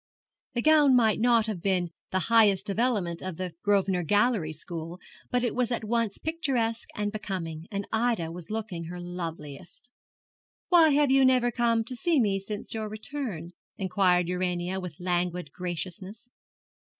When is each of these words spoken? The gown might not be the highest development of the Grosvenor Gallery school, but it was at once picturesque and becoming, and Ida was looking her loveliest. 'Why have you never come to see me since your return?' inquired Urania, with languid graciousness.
The 0.55 0.63
gown 0.63 0.95
might 0.95 1.19
not 1.19 1.45
be 1.61 1.91
the 2.09 2.19
highest 2.21 2.65
development 2.65 3.21
of 3.21 3.37
the 3.37 3.53
Grosvenor 3.61 4.01
Gallery 4.01 4.51
school, 4.51 4.99
but 5.29 5.43
it 5.43 5.53
was 5.53 5.71
at 5.71 5.83
once 5.83 6.17
picturesque 6.17 6.87
and 6.95 7.11
becoming, 7.11 7.67
and 7.69 7.87
Ida 7.91 8.31
was 8.31 8.49
looking 8.49 8.85
her 8.85 8.99
loveliest. 8.99 9.91
'Why 10.69 10.89
have 10.89 11.11
you 11.11 11.23
never 11.23 11.51
come 11.51 11.83
to 11.83 11.95
see 11.95 12.19
me 12.19 12.39
since 12.39 12.73
your 12.73 12.89
return?' 12.89 13.51
inquired 13.77 14.27
Urania, 14.27 14.79
with 14.79 14.95
languid 14.99 15.51
graciousness. 15.51 16.27